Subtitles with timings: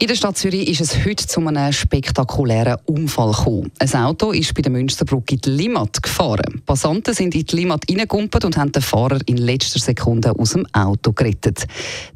[0.00, 3.72] In der Stadt Zürich ist es heute zu einem spektakulären Unfall gekommen.
[3.80, 6.62] Ein Auto ist bei der Münsterbrücke in die Limmat gefahren.
[6.64, 10.66] Passanten sind in die Limmat reingekumpelt und haben den Fahrer in letzter Sekunde aus dem
[10.72, 11.66] Auto gerettet.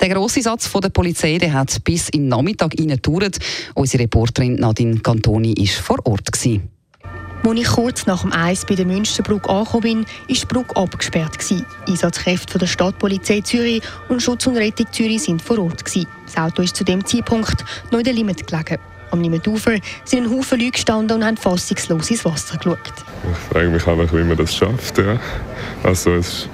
[0.01, 3.39] Der grosse Satz von der Polizei der hat bis in den Nachmittag gedauert.
[3.75, 6.31] Unsere Reporterin Nadine Cantoni war vor Ort.
[6.31, 6.69] Gewesen.
[7.45, 11.39] Als ich kurz nach dem Eis bei der Münsterbrücke angekommen bin, war die Brücke abgesperrt.
[11.89, 15.83] Einsatzkräfte von der Stadtpolizei Zürich und Schutz und Rettung Zürich sind vor Ort.
[15.83, 18.79] Das Auto ist zu dem Zeitpunkt noch in der Limit gelegen.
[19.11, 22.79] Am Limetufer sind ein Haufen Leute gestanden und haben fassungslos ins Wasser geschaut.
[23.31, 24.99] Ich frage mich einfach, wie man das schafft.
[24.99, 25.19] Ja.
[25.83, 26.49] Also, es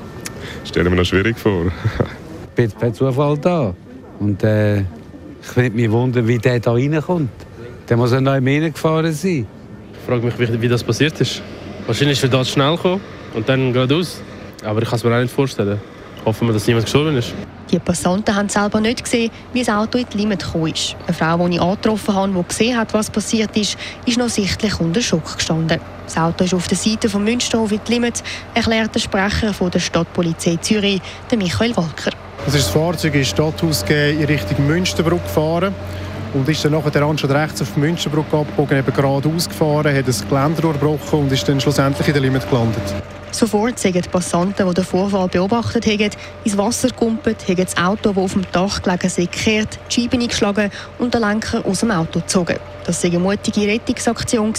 [0.65, 1.67] stelle mir noch schwierig vor.
[1.67, 3.75] ich bin per Zufall da.
[4.19, 7.31] Und äh, ich würde mich wundern, wie der da reinkommt.
[7.89, 9.47] Der muss ja neu gefahren sein
[10.09, 11.43] frage mich, wie, wie das passiert ist.
[11.87, 13.01] Wahrscheinlich wird das schnell kommen
[13.35, 14.23] und dann geradeaus.
[14.65, 15.79] Aber ich kann es mir auch nicht vorstellen.
[16.25, 17.35] Hoffen wir, dass niemand gestorben ist.
[17.71, 20.97] Die Passanten haben selber nicht gesehen, wie das Auto in die Limit gekommen ist.
[21.07, 24.81] Eine Frau, die ich angetroffen habe, die gesehen hat, was passiert ist, ist noch sichtlich
[24.81, 25.79] unter Schock gestanden.
[26.07, 28.23] Das Auto ist auf der Seite vom Münsterhof in die Limit,
[28.55, 32.13] erklärt der Sprecher von der Stadtpolizei Zürich, der Michael Walker.
[32.47, 35.75] Das, Fahrzeug ist Stadt in Richtung Münsterbrück gefahren
[36.35, 40.27] und ist dann nachher schon rechts auf die Münsterbrücke abgebogen, eben geradeaus gefahren, hat das
[40.29, 42.95] Geländer durchbrochen und ist dann schlussendlich in der Limit gelandet.
[43.31, 46.11] Sofort sind die Passanten, die den Vorfall beobachtet haben,
[46.45, 50.23] ins Wasser gekumpelt, haben das Auto, das auf dem Dach gelegen ist, gekehrt, die Scheiben
[50.23, 52.57] eingeschlagen und den Lenker aus dem Auto gezogen.
[52.85, 54.55] Das war eine mutige Rettungsaktion,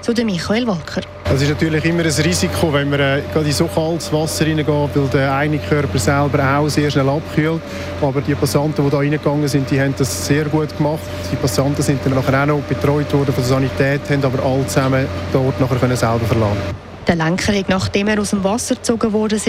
[0.00, 1.00] so der Michael Walker.
[1.34, 4.68] Es ist natürlich immer ein Risiko, wenn man äh, gerade in so kaltes Wasser reingeht,
[4.68, 7.60] weil der eine Körper selber auch sehr schnell abkühlt.
[8.00, 11.02] Aber die Passanten, die da reingegangen sind, die haben das sehr gut gemacht.
[11.32, 14.66] Die Passanten sind dann nachher auch noch betreut worden von der Sanität, haben aber alle
[14.68, 16.91] zusammen dort nachher können selber verlassen.
[17.08, 19.40] Der Lenker hat, nachdem er aus dem Wasser gezogen wurde,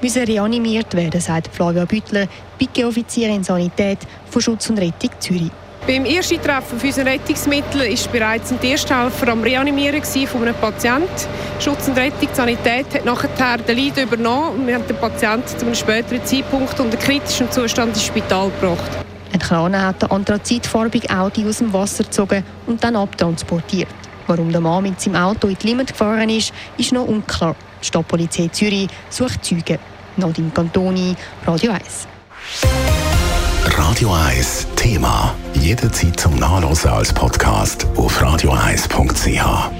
[0.00, 2.26] müssen reanimiert werden, sagt Flavia Büttler,
[2.58, 3.98] Pike-Offizierin Sanität
[4.30, 5.50] von Schutz und Rettung Zürich.
[5.86, 11.08] Beim ersten Treffen von unseren Rettungsmitteln war bereits ein Ersthelfer am Reanimieren von einem Patienten.
[11.58, 15.66] Schutz und Rettung, Sanität hat nachher den Leid übernommen und wir haben den Patienten zu
[15.66, 18.90] einem späteren Zeitpunkt unter kritischem Zustand ins Spital gebracht.
[19.32, 23.88] Ein Kraner hat den anthrazitfarbigen Audi aus dem Wasser gezogen und dann abtransportiert.
[24.30, 27.56] Warum der Mann mit seinem Auto in die Limit gefahren ist, ist noch unklar.
[27.82, 29.80] Die Stadtpolizei Zürich sucht Zeugen.
[30.16, 32.06] Nadine Cantoni, Radio 1.
[33.76, 35.34] Radio 1 Thema.
[35.54, 39.79] Jederzeit zum Nachlesen als Podcast auf radio1.ch.